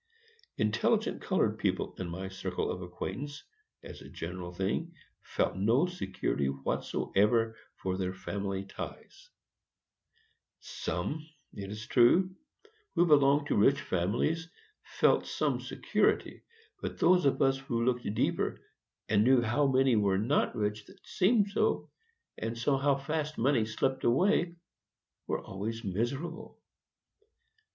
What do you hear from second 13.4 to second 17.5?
to rich families, felt some security, but those of